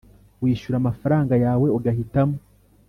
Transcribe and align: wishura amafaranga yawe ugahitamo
wishura 0.41 0.75
amafaranga 0.79 1.33
yawe 1.45 1.67
ugahitamo 1.77 2.37